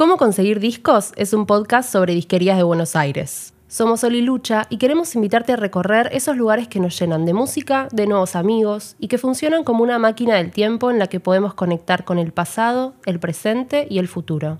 [0.00, 3.52] Cómo conseguir discos es un podcast sobre disquerías de Buenos Aires.
[3.68, 7.34] Somos Sol y Lucha y queremos invitarte a recorrer esos lugares que nos llenan de
[7.34, 11.20] música, de nuevos amigos y que funcionan como una máquina del tiempo en la que
[11.20, 14.56] podemos conectar con el pasado, el presente y el futuro.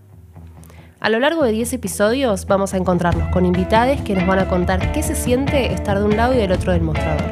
[1.01, 4.49] A lo largo de 10 episodios vamos a encontrarnos con invitades que nos van a
[4.51, 7.25] contar qué se siente estar de un lado y del otro del mostrador.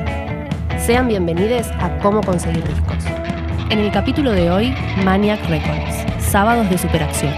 [0.78, 3.04] Sean bienvenidos a Cómo conseguir discos.
[3.68, 7.34] En el capítulo de hoy, Maniac Records, sábados de superacción.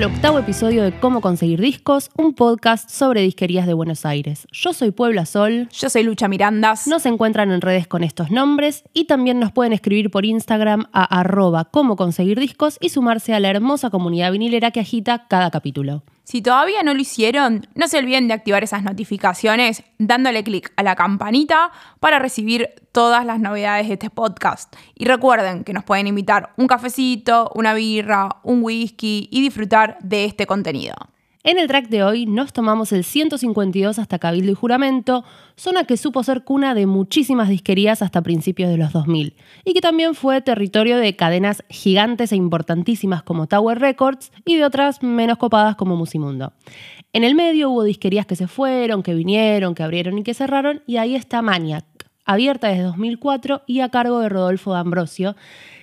[0.00, 4.48] Al octavo episodio de Cómo conseguir discos, un podcast sobre disquerías de Buenos Aires.
[4.50, 5.68] Yo soy Puebla Sol.
[5.70, 6.86] Yo soy Lucha Mirandas.
[6.86, 11.20] Nos encuentran en redes con estos nombres y también nos pueden escribir por Instagram a
[11.20, 16.02] arroba cómo conseguir discos y sumarse a la hermosa comunidad vinilera que agita cada capítulo.
[16.30, 20.84] Si todavía no lo hicieron, no se olviden de activar esas notificaciones dándole clic a
[20.84, 24.72] la campanita para recibir todas las novedades de este podcast.
[24.94, 30.24] Y recuerden que nos pueden invitar un cafecito, una birra, un whisky y disfrutar de
[30.24, 30.94] este contenido.
[31.42, 35.24] En el track de hoy nos tomamos el 152 hasta Cabildo y Juramento,
[35.56, 39.80] zona que supo ser cuna de muchísimas disquerías hasta principios de los 2000 y que
[39.80, 45.38] también fue territorio de cadenas gigantes e importantísimas como Tower Records y de otras menos
[45.38, 46.52] copadas como Musimundo.
[47.14, 50.82] En el medio hubo disquerías que se fueron, que vinieron, que abrieron y que cerraron
[50.86, 51.86] y ahí está Maniac,
[52.26, 55.36] abierta desde 2004 y a cargo de Rodolfo D'Ambrosio,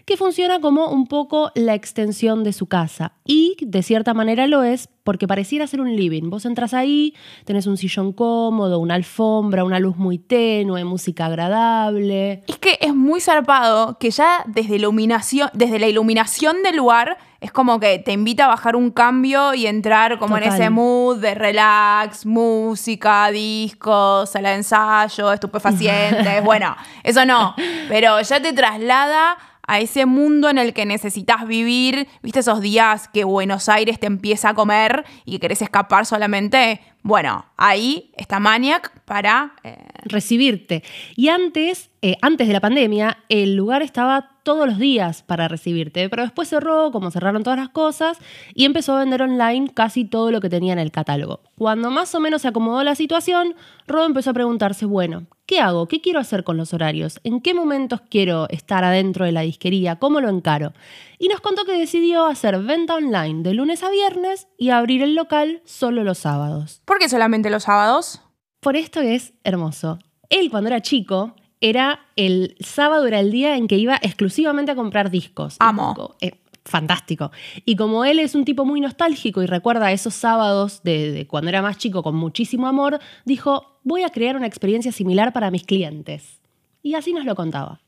[0.08, 3.12] que funciona como un poco la extensión de su casa.
[3.26, 6.30] Y de cierta manera lo es porque pareciera ser un living.
[6.30, 7.14] Vos entras ahí,
[7.44, 12.42] tenés un sillón cómodo, una alfombra, una luz muy tenue, música agradable.
[12.48, 17.52] Es que es muy zarpado que ya desde, iluminación, desde la iluminación del lugar es
[17.52, 21.36] como que te invita a bajar un cambio y entrar como en ese mood de
[21.36, 26.42] relax, música, discos, sala de ensayo, estupefacientes.
[26.46, 27.54] bueno, eso no,
[27.90, 33.10] pero ya te traslada a ese mundo en el que necesitas vivir, viste esos días
[33.10, 38.40] que Buenos Aires te empieza a comer y que querés escapar solamente, bueno, ahí está
[38.40, 40.84] Maniac para eh, recibirte.
[41.16, 46.10] Y antes, eh, antes de la pandemia, el lugar estaba todos los días para recibirte,
[46.10, 48.18] pero después cerró, como cerraron todas las cosas,
[48.54, 51.42] y empezó a vender online casi todo lo que tenía en el catálogo.
[51.58, 53.56] Cuando más o menos se acomodó la situación,
[53.88, 55.88] Rob empezó a preguntarse, bueno, ¿qué hago?
[55.88, 57.20] ¿Qué quiero hacer con los horarios?
[57.24, 59.98] ¿En qué momentos quiero estar adentro de la disquería?
[59.98, 60.74] ¿Cómo lo encaro?
[61.20, 65.16] Y nos contó que decidió hacer venta online de lunes a viernes y abrir el
[65.16, 66.82] local solo los sábados.
[66.86, 68.22] ¿Por qué solamente los sábados?
[68.60, 69.98] Por esto es hermoso.
[70.30, 74.76] Él cuando era chico era el sábado, era el día en que iba exclusivamente a
[74.76, 75.55] comprar discos.
[75.60, 76.16] Amo.
[76.22, 76.33] Eh,
[76.66, 77.32] fantástico.
[77.66, 81.64] Y como él es un tipo muy nostálgico y recuerda esos sábados de, cuando era
[81.64, 86.42] más chico con muchísimo amor, dijo, voy a crear una experiencia similar para mis clientes.
[86.84, 87.82] Y así nos lo contaba.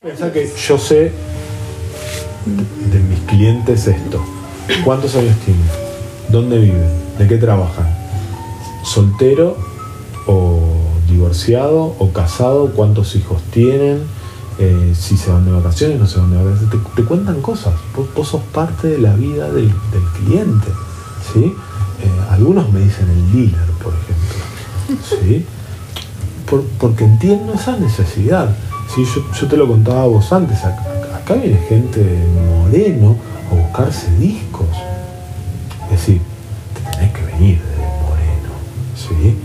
[0.00, 1.12] Pensá que yo sé
[2.46, 4.22] de mis clientes esto.
[4.84, 5.66] ¿Cuántos años tienen?
[6.28, 6.90] ¿Dónde viven?
[7.18, 7.86] ¿De qué trabajan?
[8.84, 9.56] ¿Soltero
[10.26, 10.60] o
[11.08, 14.02] divorciado o casado, cuántos hijos tienen,
[14.58, 16.70] eh, si se van de vacaciones, no se van de vacaciones.
[16.94, 17.74] Te, cuentan cosas.
[18.14, 19.72] Vos, sos parte de la vida del,
[20.24, 20.68] cliente.
[21.32, 21.44] ¿sí?
[21.44, 25.20] Eh, algunos me dicen el dealer, por ejemplo.
[25.20, 25.46] ¿sí?
[26.78, 28.54] porque entiendo esa necesidad.
[28.94, 29.04] ¿sí?
[29.40, 30.58] Yo, te lo contaba a vos antes.
[31.22, 32.04] Acá viene gente
[32.48, 33.16] moreno
[33.50, 34.66] a buscarse discos.
[35.84, 36.20] Es decir,
[36.74, 38.52] te tenés que venir de moreno.
[38.96, 39.36] ¿sí?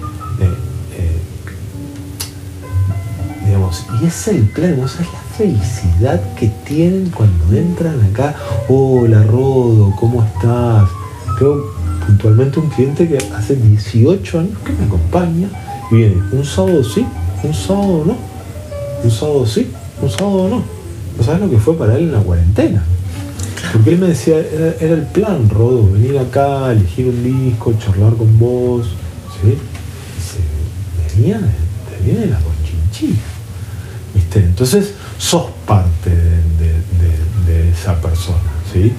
[4.01, 8.35] y es el plan, o sea, es la felicidad que tienen cuando entran acá.
[8.69, 10.89] Hola Rodo, ¿cómo estás?
[11.37, 11.73] Tengo
[12.05, 15.49] puntualmente un cliente que hace 18 años que me acompaña
[15.91, 17.05] y viene un sábado sí,
[17.43, 18.15] un sábado no,
[19.03, 19.71] un sábado sí,
[20.01, 20.76] un sábado no.
[21.17, 22.83] ¿No sabes lo que fue para él en la cuarentena?
[23.73, 28.37] Porque él me decía, era, el plan, Rodo, venir acá, elegir un disco, charlar con
[28.39, 28.87] vos,
[29.41, 29.57] ¿sí?
[30.17, 31.41] Y se venía,
[31.99, 33.37] venía de la conchinchilla.
[34.35, 38.37] Entonces, sos parte de, esa persona,
[38.71, 38.91] ¿sí?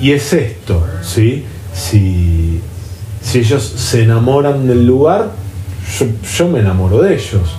[0.00, 1.44] Y, es esto, ¿sí?
[1.74, 2.60] Si,
[3.34, 5.32] ellos se enamoran del lugar,
[6.36, 7.50] yo, me enamoro de ellos,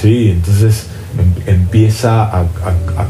[0.00, 0.30] ¿sí?
[0.30, 0.86] Entonces
[1.18, 2.46] em, empieza a,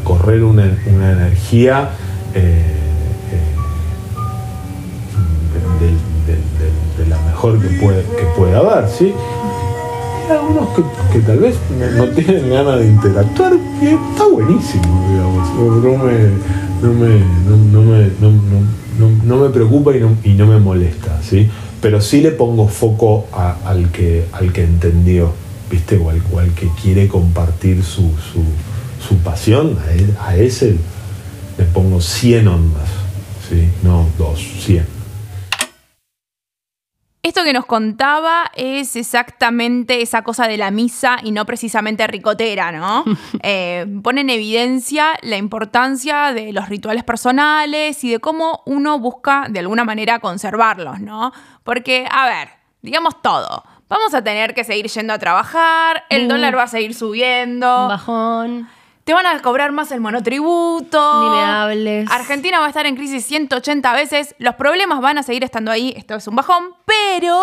[0.04, 1.90] correr una, energía
[2.34, 2.62] eh,
[5.80, 5.94] eh,
[6.98, 9.14] de, la mejor que puede, que pueda haber, ¿sí?
[10.30, 10.68] algunos
[11.12, 11.56] que, tal vez
[11.96, 15.48] no, tienen ganas de interactuar y está buenísimo, digamos.
[16.82, 17.20] No me,
[17.72, 18.10] no me,
[19.24, 21.48] no, me, preocupa y no, y no me molesta, ¿sí?
[21.80, 23.26] Pero sí le pongo foco
[23.64, 25.32] al, que, al que entendió,
[25.70, 25.96] ¿viste?
[25.96, 28.12] O al, que quiere compartir su,
[29.24, 29.78] pasión,
[30.18, 30.76] a, a, ese
[31.58, 32.88] le pongo 100 ondas,
[33.48, 33.68] ¿sí?
[33.82, 34.96] No dos, 100.
[37.26, 42.70] Esto que nos contaba es exactamente esa cosa de la misa y no precisamente ricotera,
[42.70, 43.04] ¿no?
[43.42, 49.46] Eh, pone en evidencia la importancia de los rituales personales y de cómo uno busca
[49.48, 51.32] de alguna manera conservarlos, ¿no?
[51.64, 52.48] Porque, a ver,
[52.80, 53.64] digamos todo.
[53.88, 57.88] Vamos a tener que seguir yendo a trabajar, el dólar va a seguir subiendo.
[57.88, 58.68] bajón
[59.06, 61.22] te van a cobrar más el monotributo.
[61.22, 62.10] Ni me hables.
[62.10, 64.34] Argentina va a estar en crisis 180 veces.
[64.40, 65.94] Los problemas van a seguir estando ahí.
[65.96, 66.74] Esto es un bajón.
[66.84, 67.40] Pero,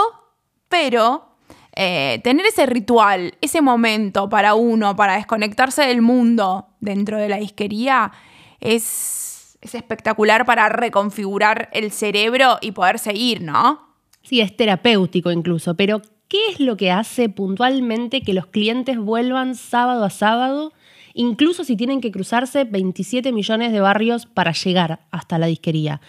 [0.68, 1.38] pero,
[1.74, 7.38] eh, tener ese ritual, ese momento para uno, para desconectarse del mundo dentro de la
[7.38, 8.12] disquería,
[8.60, 13.88] es, es espectacular para reconfigurar el cerebro y poder seguir, ¿no?
[14.22, 15.76] Sí, es terapéutico incluso.
[15.76, 16.02] Pero,
[16.34, 20.74] ¿qué es lo que hace puntualmente que los clientes vuelvan sábado a sábado?
[21.14, 26.02] incluso si tienen que cruzarse 27 millones de barrios para llegar hasta la disquería.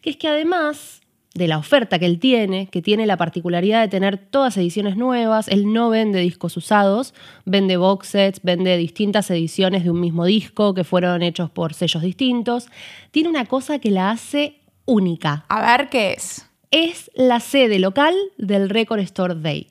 [0.00, 1.02] Que es que además
[1.34, 5.48] de la oferta que él tiene, que tiene la particularidad de tener todas ediciones nuevas,
[5.48, 7.12] él no vende discos usados,
[7.44, 12.02] vende box sets, vende distintas ediciones de un mismo disco que fueron hechos por sellos
[12.02, 12.68] distintos,
[13.10, 15.44] tiene una cosa que la hace única.
[15.50, 16.48] A ver qué es.
[16.70, 19.68] Es la sede local del Record Store Day.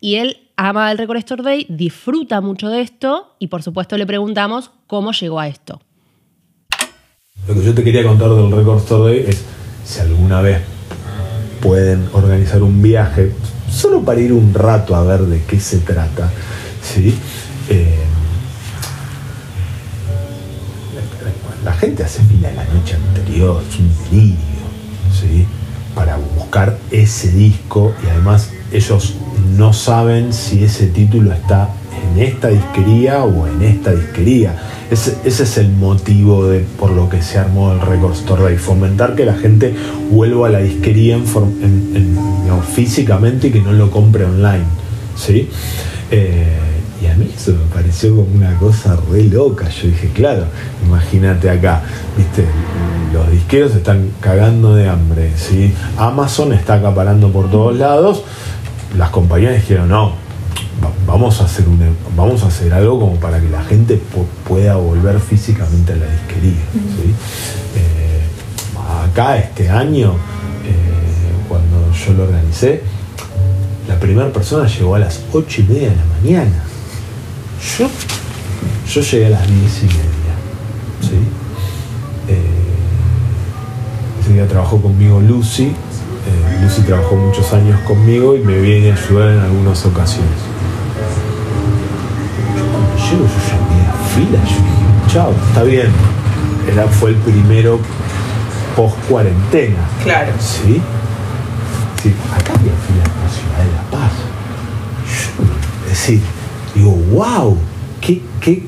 [0.00, 4.06] Y él ama el Record Store Day, disfruta mucho de esto y por supuesto le
[4.06, 5.80] preguntamos cómo llegó a esto.
[7.48, 9.44] Lo que yo te quería contar del Record Store Day es
[9.84, 10.60] si alguna vez
[11.60, 13.32] pueden organizar un viaje
[13.70, 16.30] solo para ir un rato a ver de qué se trata.
[16.82, 17.14] ¿sí?
[17.68, 18.04] Eh,
[21.64, 24.55] la gente hace fila la noche anterior, es un delirio.
[25.96, 29.14] Para buscar ese disco y además ellos
[29.56, 31.70] no saben si ese título está
[32.12, 34.54] en esta disquería o en esta disquería.
[34.90, 39.14] Ese, es el motivo de, por lo que se armó el Record Store Day, fomentar
[39.14, 39.74] que la gente
[40.10, 41.24] vuelva a la disquería en,
[42.74, 44.64] físicamente y que no lo compre online.
[45.16, 45.48] ¿sí?
[46.10, 46.75] Eh,
[47.06, 49.68] y a mí eso me pareció como una cosa re loca.
[49.68, 50.44] Yo dije, claro,
[50.84, 51.82] imagínate acá,
[52.16, 52.44] viste,
[53.12, 55.72] los disqueros están cagando de hambre, ¿sí?
[55.96, 58.22] Amazon está acaparando por todos lados
[58.96, 60.12] las compañías dijeron, no,
[61.06, 61.64] vamos a hacer
[62.16, 64.00] vamos a hacer algo como para que la gente
[64.48, 66.62] pueda volver físicamente a la disquería.
[67.74, 68.22] Eh,
[69.04, 70.12] acá este año,
[70.64, 72.82] eh, cuando yo lo organicé,
[73.88, 76.62] la primera persona llegó a las 8 y media de la mañana.
[77.78, 77.88] Yo,
[78.88, 80.34] yo llegué a las 10 y media.
[81.00, 81.18] ¿sí?
[82.28, 82.40] Eh,
[84.20, 88.94] ese día trabajó conmigo Lucy, eh, Lucy trabajó muchos años conmigo y me viene a
[88.94, 90.38] ayudar en algunas ocasiones.
[92.70, 93.56] Cuando llego yo ya
[93.86, 95.88] la fila, yo dije, chao, está bien.
[96.70, 97.78] Era, fue el primero
[98.74, 99.78] post cuarentena.
[100.02, 100.32] Claro.
[100.40, 100.82] ¿Sí?
[102.02, 104.12] sí acá había fila en la ciudad de La Paz.
[105.84, 106.20] es decir,
[106.76, 107.56] digo, wow,
[108.00, 108.62] qué, qué,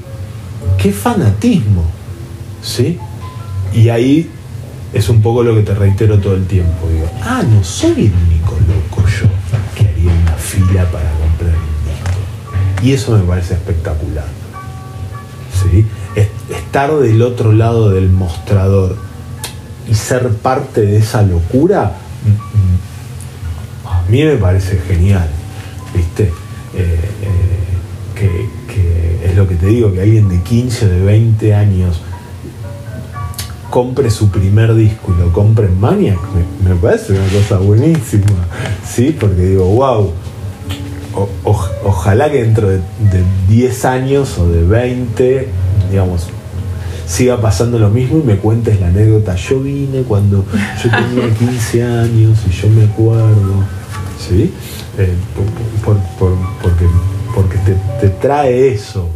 [0.79, 1.85] qué fanatismo.
[2.63, 2.99] ¿Sí?
[3.73, 4.31] Y ahí
[4.93, 6.89] es un poco lo que te reitero todo el tiempo.
[6.93, 9.29] Digo, ah, no soy el único loco yo
[9.77, 12.83] que haría una fila para comprar un disco.
[12.83, 14.27] Y eso me parece espectacular.
[15.63, 15.87] ¿Sí?
[16.51, 18.97] Estar del otro lado del mostrador
[19.89, 25.29] y ser parte de esa locura, mm, mm, a mí me parece genial.
[25.95, 26.33] ¿Viste?
[29.49, 32.01] Que te digo, que alguien de 15 o de 20 años
[33.71, 36.19] compre su primer disco y lo compre en Maniac,
[36.65, 38.25] me, parece una cosa buenísima,
[38.87, 39.17] ¿sí?
[39.19, 40.13] Porque digo, wow,
[41.85, 42.81] ojalá que dentro de,
[43.49, 45.49] 10 años o de 20,
[45.91, 46.29] digamos,
[47.07, 49.35] siga pasando lo mismo y me cuentes la anécdota.
[49.37, 50.45] Yo vine cuando
[50.83, 53.65] yo tenía 15 años y yo me acuerdo,
[54.19, 54.53] ¿sí?
[54.99, 55.15] Eh,
[55.85, 56.85] porque
[57.35, 59.09] porque te, te trae eso,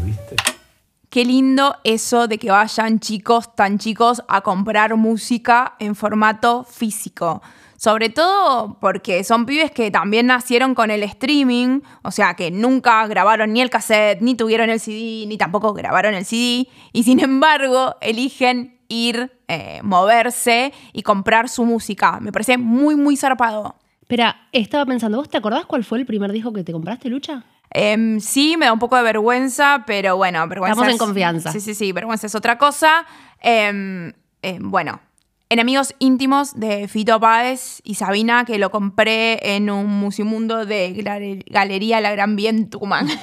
[1.13, 7.43] Qué lindo eso de que vayan chicos tan chicos a comprar música en formato físico.
[7.77, 13.07] Sobre todo porque son pibes que también nacieron con el streaming, o sea que nunca
[13.09, 17.21] grabaron ni el cassette, ni tuvieron el CD, ni tampoco grabaron el CD, y sin
[17.21, 22.21] embargo eligen ir, eh, moverse y comprar su música.
[22.21, 23.75] Me parece muy, muy zarpado.
[24.01, 27.45] Espera, estaba pensando, ¿vos te acordás cuál fue el primer disco que te compraste, Lucha?
[27.75, 30.73] Em, sí, me da un poco de vergüenza, pero bueno, vergüenza.
[30.73, 31.53] Estamos en confianza.
[31.53, 33.07] Sí, sí, sí, vergüenza es otra cosa.
[33.41, 34.13] Em,
[34.43, 35.01] eh, bueno,
[35.49, 42.01] enemigos íntimos de Fito Páez y Sabina, que lo compré en un musimundo de Galería
[42.01, 43.09] La Gran Bien Tucumán.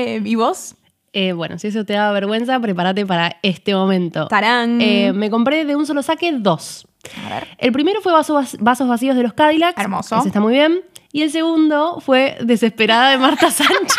[0.00, 0.76] Eh, ¿Y vos?
[1.12, 4.28] Eh, bueno, si eso te da vergüenza, prepárate para este momento.
[4.28, 4.78] ¡Tarán!
[4.78, 6.86] me compré de un solo saque dos.
[7.26, 7.48] A ver.
[7.58, 9.76] El primero fue vasos, vasos vacíos de los Cadillacs.
[9.76, 10.18] Hermoso.
[10.18, 10.82] Ese está muy bien.
[11.10, 13.96] Y el segundo fue Desesperada de Marta Sánchez.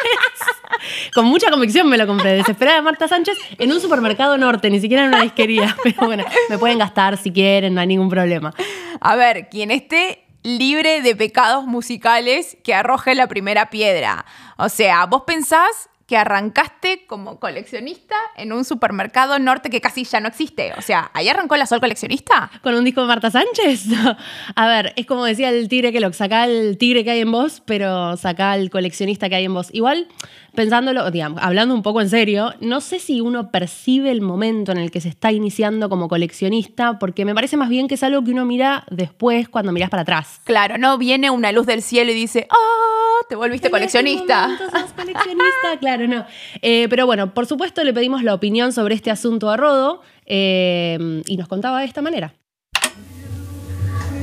[1.14, 2.34] Con mucha convicción me lo compré.
[2.34, 5.76] Desesperada de Marta Sánchez en un supermercado norte, ni siquiera en una disquería.
[5.84, 8.54] Pero bueno, me pueden gastar si quieren, no hay ningún problema.
[9.02, 14.26] A ver, quien esté libre de pecados musicales, que arroje la primera piedra.
[14.58, 20.20] O sea, vos pensás que arrancaste como coleccionista en un supermercado norte que casi ya
[20.20, 20.74] no existe.
[20.76, 22.50] O sea, ¿ahí arrancó la Sol coleccionista?
[22.64, 23.86] ¿Con un disco de Marta Sánchez?
[24.56, 27.32] A ver, es como decía el tigre que lo saca el tigre que hay en
[27.32, 29.70] vos, pero saca el coleccionista que hay en vos.
[29.72, 30.08] Igual,
[30.56, 34.80] pensándolo, digamos, hablando un poco en serio, no sé si uno percibe el momento en
[34.80, 38.24] el que se está iniciando como coleccionista, porque me parece más bien que es algo
[38.24, 40.42] que uno mira después cuando miras para atrás.
[40.44, 43.10] Claro, no viene una luz del cielo y dice, ¡ah!
[43.30, 44.58] te volviste coleccionista.
[44.96, 46.26] coleccionista, claro no.
[46.62, 51.22] Eh, pero bueno, por supuesto le pedimos la opinión sobre este asunto a Rodo eh,
[51.28, 52.34] y nos contaba de esta manera.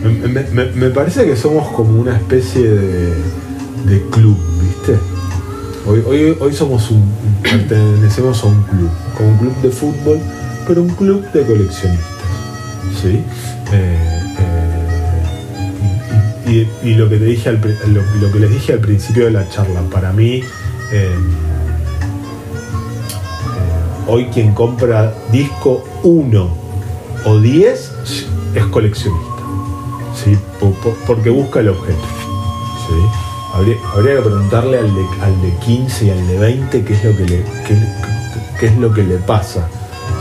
[0.02, 4.96] Me, parece que somos como una especie de, club, ¿viste?
[5.86, 10.20] Hoy, hoy, somos un, pertenecemos a un club, como un club de fútbol,
[10.66, 12.06] pero un club de coleccionistas,
[13.00, 13.22] ¿sí?
[13.72, 14.16] Eh,
[16.84, 20.12] y, lo que te dije lo, que les dije al principio de la charla, para
[20.12, 20.42] mí
[24.08, 26.48] Hoy quien compra disco 1
[27.24, 27.92] o 10
[28.54, 29.42] es coleccionista,
[30.14, 30.38] ¿sí?
[31.06, 32.06] porque busca el objeto.
[32.86, 32.94] ¿sí?
[33.52, 34.94] Habría, que preguntarle al
[35.42, 37.44] de, 15 y al de 20 qué es lo que le,
[38.60, 39.68] qué, es lo que le pasa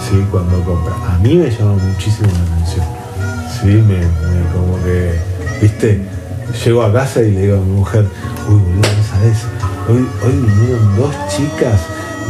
[0.10, 0.26] ¿sí?
[0.32, 0.96] cuando compra.
[1.08, 2.86] A mí me llama muchísimo la atención.
[3.62, 3.68] ¿sí?
[3.68, 4.00] Me,
[4.52, 5.20] como que,
[5.62, 6.02] viste,
[6.66, 8.08] llego a casa y le digo a mi mujer,
[8.50, 9.46] uy, boludo, ¿sabes?
[9.88, 11.82] Hoy, hoy vinieron dos chicas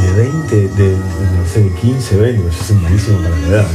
[0.05, 3.65] de 20, de, no sé, de 15, 20, yo soy malísimo para la edad.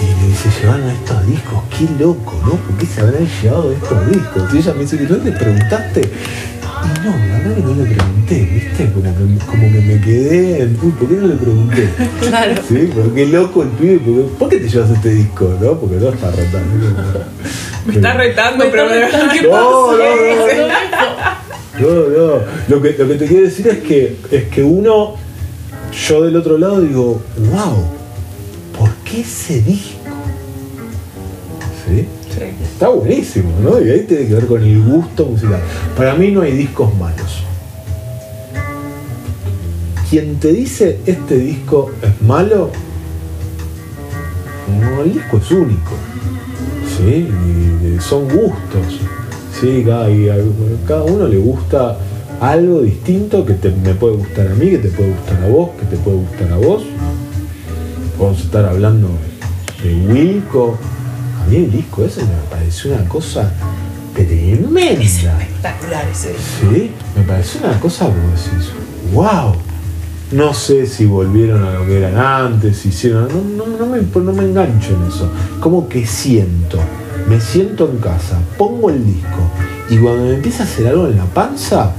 [0.00, 2.50] Y me dice, llevaron estos discos, qué loco, ¿no?
[2.50, 4.54] ¿Por qué se habrán llevado estos discos?
[4.54, 6.00] Y ella me dice, ¿no le preguntaste?
[6.00, 8.92] Y no, la verdad que no le pregunté, ¿viste?
[8.92, 11.88] Como que, como que me quedé en, uy, ¿por qué no le pregunté?
[12.28, 12.54] Claro.
[12.68, 15.56] Sí, porque qué loco el pibe, porque, ¿por qué te llevas este disco?
[15.60, 15.78] ¿No?
[15.78, 17.24] Porque no está retando.
[17.86, 20.06] Me está retando, pero ¿qué no, no, no,
[21.80, 22.40] no, no.
[22.68, 25.16] Lo que, lo que te quiero decir es que, es que uno
[26.06, 27.84] yo del otro lado digo, wow,
[28.78, 29.98] ¿por qué ese disco?
[31.86, 32.06] ¿Sí?
[32.62, 33.84] Está buenísimo, ¿no?
[33.84, 35.60] Y ahí tiene que ver con el gusto musical.
[35.96, 37.42] Para mí no hay discos malos.
[40.08, 42.70] Quien te dice este disco es malo,
[44.80, 45.92] no, el disco es único.
[46.96, 47.28] ¿Sí?
[47.28, 49.00] Y son gustos.
[49.60, 49.82] ¿Sí?
[49.84, 50.08] Cada,
[50.86, 51.98] cada uno le gusta
[52.40, 55.86] algo distinto que me puede gustar a mí, que te puede gustar a vos, que
[55.86, 56.82] te puede gustar a vos.
[58.18, 59.08] Vamos a estar hablando
[59.82, 60.78] de Wilco.
[61.42, 63.52] A mí el disco ese me pareció una cosa
[64.14, 65.02] tremenda.
[65.02, 68.70] Es espectacular ese Sí, me pareció una cosa como decís,
[69.12, 69.54] wow.
[70.30, 73.28] No sé si volvieron a lo que eran antes, si hicieron.
[73.28, 75.30] No, no, no, me, no me engancho en eso.
[75.58, 76.78] Como que siento,
[77.28, 79.50] me siento en casa, pongo el disco
[79.90, 81.92] y cuando me empieza a hacer algo en la panza,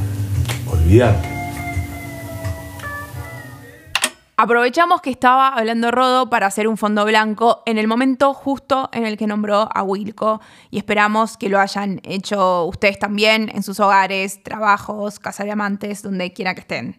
[4.38, 9.06] Aprovechamos que estaba hablando Rodo para hacer un fondo blanco en el momento justo en
[9.06, 10.42] el que nombró a Wilco
[10.72, 16.02] y esperamos que lo hayan hecho ustedes también en sus hogares, trabajos, casa de amantes,
[16.02, 16.98] donde quiera que estén.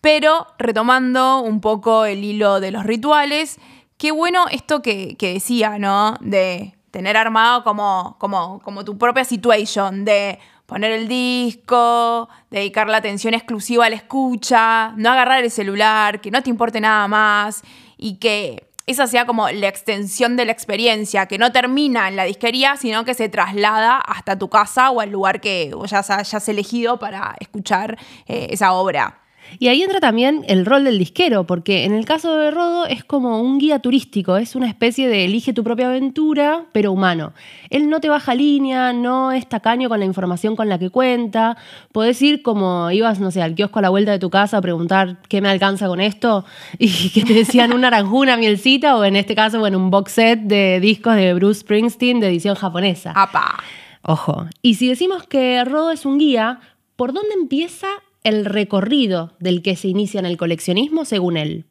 [0.00, 3.58] Pero retomando un poco el hilo de los rituales,
[3.96, 6.16] qué bueno esto que, decía, ¿no?
[6.20, 10.38] De tener armado como, como, como tu propia situation, de
[10.72, 16.30] poner el disco, dedicar la atención exclusiva a la escucha, no agarrar el celular, que
[16.30, 17.62] no te importe nada más
[17.98, 22.24] y que esa sea como la extensión de la experiencia, que no termina en la
[22.24, 26.98] disquería, sino que se traslada hasta tu casa o al lugar que ya hayas elegido
[26.98, 29.21] para escuchar eh, esa obra.
[29.58, 33.04] Y ahí entra también el rol del disquero, porque en el caso de Rodo es
[33.04, 37.32] como un guía turístico, es una especie de elige tu propia aventura, pero humano.
[37.70, 41.56] Él no te baja línea, no es tacaño con la información con la que cuenta.
[41.92, 44.60] Podés ir como ibas, no sé, al kiosco a la vuelta de tu casa a
[44.60, 46.44] preguntar qué me alcanza con esto
[46.78, 50.40] y que te decían una naranjuna, mielcita, o en este caso, bueno, un box set
[50.40, 53.12] de discos de Bruce Springsteen de edición japonesa.
[53.14, 53.58] ¡Apa!
[54.02, 54.46] Ojo.
[54.62, 56.60] Y si decimos que Rodo es un guía,
[56.96, 57.86] ¿por dónde empieza
[58.24, 61.66] el recorrido del que se inicia en el coleccionismo según él.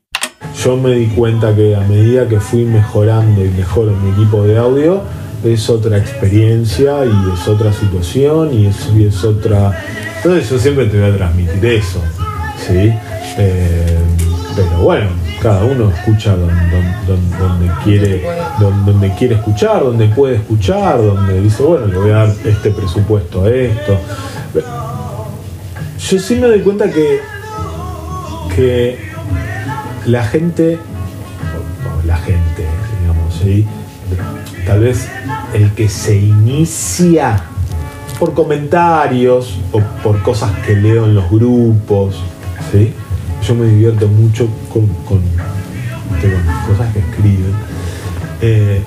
[0.63, 4.57] yo me di cuenta que a medida que fui mejorando y mejoro mi equipo de
[4.57, 5.01] audio,
[5.43, 9.71] es otra experiencia y es otra situación y es, otra...
[10.17, 11.99] Entonces yo siempre te voy a transmitir eso,
[12.57, 12.93] ¿sí?
[13.37, 13.99] Eh,
[14.55, 15.09] pero bueno,
[15.41, 18.23] cada uno escucha donde, quiere,
[18.59, 23.45] donde, quiere escuchar, donde puede escuchar, donde dice, bueno, le voy a dar este presupuesto
[23.45, 23.97] a esto.
[26.09, 27.21] Yo sí me doy cuenta que,
[28.55, 28.97] que
[30.05, 30.77] la gente,
[32.05, 32.65] la gente,
[33.01, 33.41] digamos,
[34.65, 35.07] tal vez
[35.53, 37.43] el que se inicia
[38.19, 42.15] por comentarios o por cosas que leo en los grupos,
[42.71, 42.93] ¿sí?
[43.47, 45.21] yo me divierto mucho con, con,
[46.67, 47.53] cosas que escriben.
[48.41, 48.81] Eh,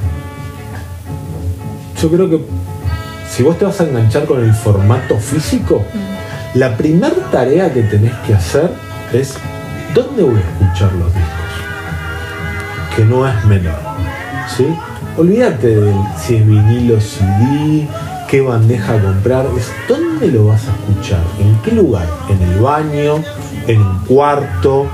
[2.01, 2.41] yo creo que
[3.31, 6.04] si vos te vas a enganchar con el formato físico, mm.
[6.55, 8.71] La primera tarea que tenés que hacer
[9.13, 9.37] es
[9.93, 12.95] ¿dónde voy a escuchar los discos?
[12.95, 13.79] Que no es menor.
[14.57, 14.67] ¿sí?
[15.17, 17.89] Olvídate de si es vinilo CD,
[18.29, 23.17] qué bandeja comprar, es dónde lo vas a escuchar, en qué lugar, en el baño,
[23.67, 24.87] en un cuarto,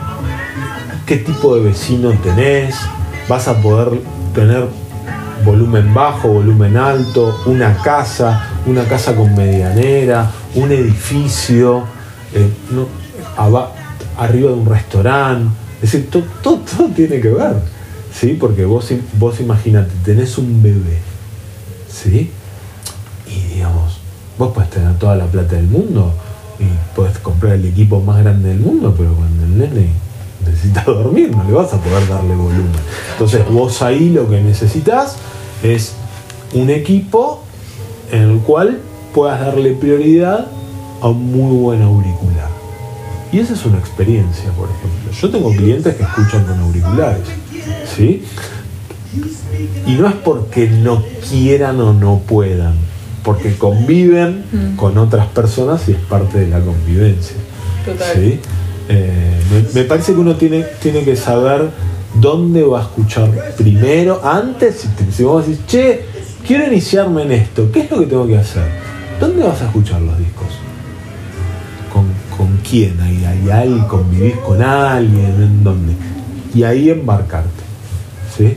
[1.07, 2.77] qué tipo de vecino tenés,
[3.29, 4.01] vas a poder
[4.35, 4.67] tener
[5.45, 11.85] volumen bajo, volumen alto, una casa, una casa con medianera, un edificio,
[12.35, 12.49] eh,
[14.19, 15.55] arriba de un restaurante.
[15.83, 17.57] Es decir, todo, todo, tiene que ver,
[18.13, 18.37] ¿sí?
[18.39, 20.99] Porque vos, vos imagínate, tenés un bebé,
[21.91, 22.31] ¿sí?
[23.27, 23.99] Y digamos,
[24.39, 26.15] vos podés tener toda la plata del mundo,
[26.59, 29.89] y puedes comprar el equipo más grande del mundo, pero cuando el nene
[30.47, 32.71] necesita dormir no le vas a poder darle volumen.
[33.13, 35.17] Entonces vos ahí lo que necesitas
[35.63, 35.95] es
[36.53, 37.43] un equipo
[38.13, 38.79] en el cual
[39.15, 40.47] puedas darle prioridad
[41.01, 42.49] a un muy buen auricular.
[43.33, 45.13] Y esa es una experiencia, por ejemplo.
[45.13, 47.23] Yo tengo clientes que escuchan con auriculares,
[47.97, 48.25] ¿sí?
[49.87, 52.75] Y no es porque no quieran o no puedan,
[53.23, 54.77] porque conviven mm.
[54.77, 57.37] con otras personas y es parte de la convivencia.
[58.15, 58.41] ¿sí?
[58.89, 59.41] Eh,
[59.75, 61.71] me, parece que uno tiene, tiene que saber
[62.15, 66.05] dónde va a escuchar primero, antes, si, vos decís, che,
[66.47, 68.65] quiero iniciarme en esto, ¿qué es lo que tengo que hacer?
[69.19, 70.49] ¿Dónde vas a escuchar los discos?
[71.93, 73.01] ¿Con, con quién?
[73.01, 75.93] Ahí, ahí, ahí convivís con alguien, ¿en dónde?
[76.55, 77.63] Y ahí embarcarte.
[78.37, 78.57] ¿sí?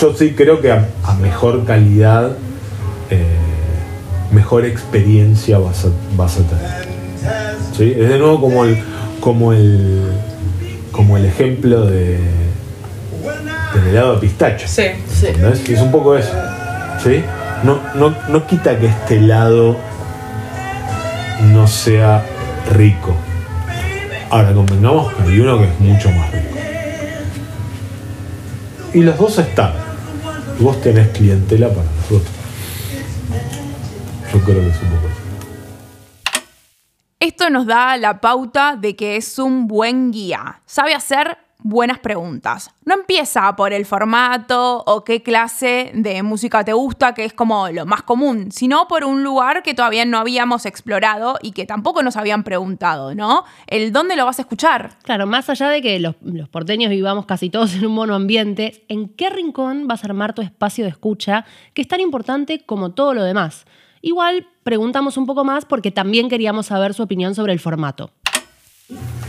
[0.00, 2.32] Yo sí creo que a, a mejor calidad
[3.10, 3.24] eh,
[4.30, 6.90] mejor experiencia vas a, vas a tener.
[7.80, 8.78] Es de nuevo como el,
[9.20, 10.12] como el,
[10.92, 12.18] como el ejemplo de,
[13.74, 14.66] del helado de pistacho.
[14.66, 16.30] Es un poco eso.
[17.02, 17.24] ¿Sí?
[17.62, 19.76] No, no, no quita que este helado
[21.52, 22.24] no sea
[22.72, 23.16] rico.
[24.30, 26.56] Ahora convengamos que hay uno que es mucho más rico.
[28.94, 29.72] Y los dos están.
[30.58, 32.22] Vos tenés clientela para los
[34.32, 35.08] yo creo que es un poco
[37.18, 40.62] Esto nos da la pauta de que es un buen guía.
[40.66, 42.70] Sabe hacer buenas preguntas.
[42.84, 47.68] No empieza por el formato o qué clase de música te gusta, que es como
[47.68, 52.02] lo más común, sino por un lugar que todavía no habíamos explorado y que tampoco
[52.02, 53.44] nos habían preguntado, ¿no?
[53.66, 54.98] El dónde lo vas a escuchar.
[55.02, 59.08] Claro, más allá de que los, los porteños vivamos casi todos en un monoambiente, ¿en
[59.08, 61.44] qué rincón vas a armar tu espacio de escucha
[61.74, 63.66] que es tan importante como todo lo demás?
[64.02, 68.10] Igual preguntamos un poco más porque también queríamos saber su opinión sobre el formato.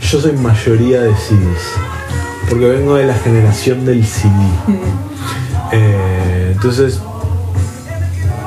[0.00, 1.76] Yo soy mayoría de CDs,
[2.48, 4.32] porque vengo de la generación del CD.
[5.74, 7.00] Eh, entonces,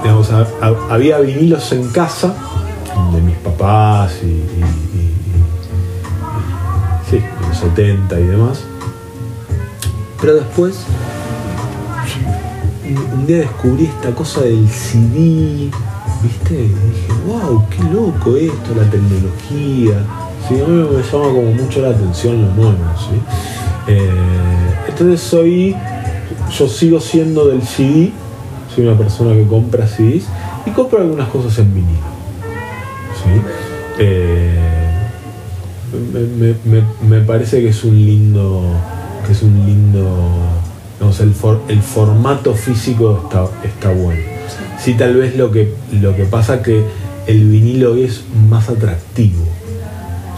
[0.03, 0.29] digamos,
[0.91, 2.36] había vinilos en casa
[3.12, 4.43] de mis papás y,
[7.10, 8.63] sí, en los 70 y demás.
[10.21, 10.86] Pero después,
[13.13, 15.71] un día descubrí esta cosa del CD
[16.25, 16.53] ¿viste?
[16.55, 20.03] Y dije, wow, qué loco esto, la tecnología.
[20.47, 23.19] Sí, a mí me llama como mucho la atención lo nuevo, ¿sí?
[23.88, 24.10] Eh,
[24.88, 25.76] entonces soy,
[26.58, 28.12] yo sigo siendo del CD,
[28.74, 30.26] soy una persona que compra CDs
[30.65, 32.00] y compro algunas cosas en vinilo.
[33.24, 33.41] ¿sí?
[34.00, 34.60] Eh,
[37.08, 38.63] me, parece que es un lindo,
[39.26, 40.04] que es un lindo,
[41.19, 41.34] el,
[41.69, 44.21] el formato físico está, está bueno.
[44.80, 46.84] Sí, tal vez lo que, lo que pasa que
[47.28, 49.43] el vinilo es más atractivo,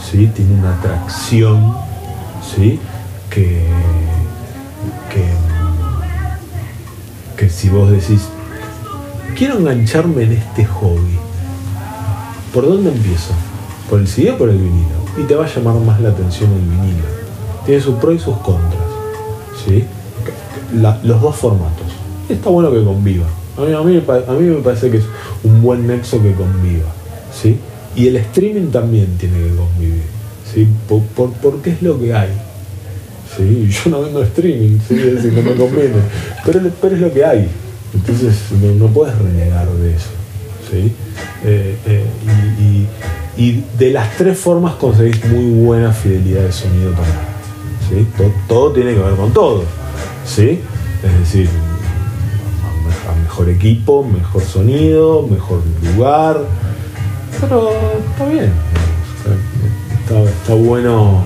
[0.09, 0.29] ¿sí?
[0.33, 1.75] Tiene una atracción,
[2.55, 2.79] ¿sí?
[3.37, 3.61] Que,
[7.37, 8.23] que, si vos decís,
[9.37, 11.19] quiero engancharme en este hobby,
[12.51, 13.33] ¿por dónde empiezo?
[13.91, 14.97] ¿Por el CD o por el vinilo?
[15.19, 17.05] Y te va a llamar más la atención el vinilo,
[17.63, 18.81] tiene sus pros y sus contras.
[19.63, 19.85] ¿sí?
[20.73, 21.85] los dos formatos.
[22.27, 23.27] Está bueno que conviva.
[23.55, 25.05] A mí, a, mí, a mí, me parece que es
[25.43, 26.89] un buen nexo que conviva.
[27.31, 27.59] ¿sí?
[27.95, 30.03] Y el streaming también tiene que convivir.
[30.51, 30.67] ¿sí?
[30.87, 32.46] Por, porque es lo que hay.
[33.37, 33.69] ¿Sí?
[33.69, 34.95] Yo no vendo streaming, ¿sí?
[34.95, 35.95] es decir, no me conviene.
[36.45, 37.49] Pero, pero es lo que hay.
[37.93, 40.09] Entonces no, puedes renegar de eso.
[40.69, 40.93] ¿sí?
[41.45, 42.05] Eh, eh,
[43.37, 47.17] y, y, de las tres formas conseguís muy buena fidelidad de sonido también.
[47.89, 48.07] ¿sí?
[48.47, 49.63] Todo, tiene que ver con todo.
[50.25, 50.59] ¿sí?
[51.03, 51.49] Es decir,
[53.37, 56.41] mejor equipo, mejor sonido, mejor lugar.
[57.39, 57.69] Pero
[58.09, 58.51] está bien.
[60.03, 61.21] Está, bueno.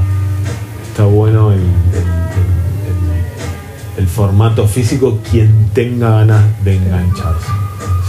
[0.89, 1.61] Está bueno el,
[3.97, 7.47] el, formato físico quien tenga ganas de engancharse.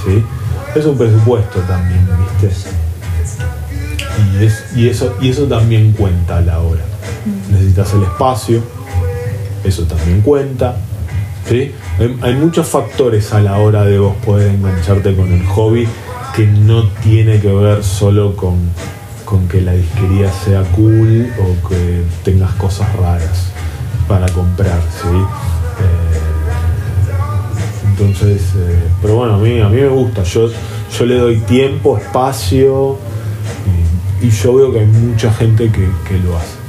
[0.05, 0.23] ¿sí?
[0.75, 2.07] Es un presupuesto también,
[2.41, 2.57] ¿viste?
[4.41, 6.83] Y, es, y, eso, y eso también cuenta a la hora.
[7.51, 8.63] Necesitas el espacio,
[9.65, 10.77] eso también cuenta.
[11.49, 11.73] ¿sí?
[12.23, 15.87] Hay, muchos factores a la hora de vos poder engancharte con el hobby
[16.35, 18.57] que no tiene que ver solo con,
[19.25, 23.53] con que la disquería sea cool o que tengas cosas raras
[24.09, 24.81] para comprar.
[25.03, 25.62] ¿sí?
[25.83, 26.23] Eh,
[27.89, 30.23] entonces, eh, pero bueno, a mí, me gusta.
[30.23, 30.49] Yo,
[30.99, 32.99] yo le doy tiempo, espacio
[34.21, 36.63] y, yo veo que hay mucha gente que, que lo hace.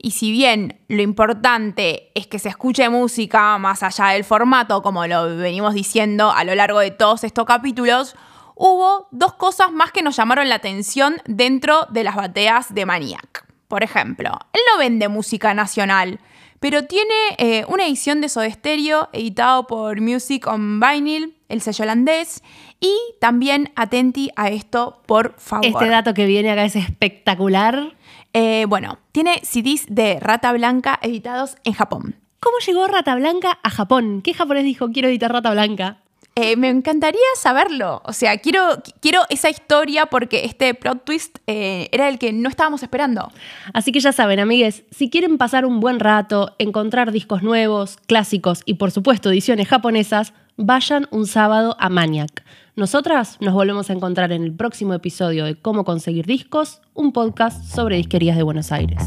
[0.00, 5.06] Y si bien lo importante es que se escuche música más allá del formato, como
[5.06, 8.14] lo venimos diciendo a lo largo de todos estos capítulos,
[8.54, 13.46] hubo dos cosas más que nos llamaron la atención dentro de las bateas de Maniac.
[13.66, 16.20] Por ejemplo, él no vende música nacional,
[16.60, 21.84] pero tiene eh, una edición de Soda Stereo editado por Music on Vinyl, el sello
[21.84, 22.42] holandés,
[22.80, 25.66] y también atenti a esto, por favor.
[25.66, 27.94] Este dato que viene acá es espectacular.
[28.32, 32.16] Eh, bueno, tiene CDs de Rata Blanca editados en Japón.
[32.40, 34.22] ¿Cómo llegó Rata Blanca a Japón?
[34.22, 36.02] ¿Qué japonés dijo quiero editar Rata Blanca?
[36.40, 38.00] Eh, me encantaría saberlo.
[38.04, 38.60] O sea, quiero,
[39.00, 43.32] quiero esa historia porque este plot twist eh, era el que no estábamos esperando.
[43.74, 48.62] Así que ya saben, amigues, si quieren pasar un buen rato, encontrar discos nuevos, clásicos
[48.66, 52.44] y por supuesto ediciones japonesas, vayan un sábado a Maniac.
[52.76, 57.64] Nosotras nos volvemos a encontrar en el próximo episodio de Cómo conseguir discos, un podcast
[57.64, 59.02] sobre disquerías de Buenos Aires.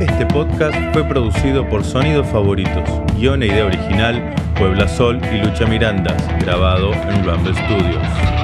[0.00, 5.66] Este podcast fue producido por Sonidos Favoritos, guion e idea original, Puebla Sol y Lucha
[5.66, 8.43] Mirandas, grabado en Rumble Studios.